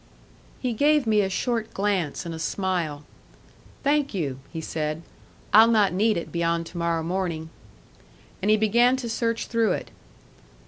[0.59, 3.03] He gave me a short glance and a smile.
[3.83, 5.03] "Thank you," he said;
[5.53, 7.51] "I'll not need it beyond to morrow morning."
[8.41, 9.91] And he began to search through it.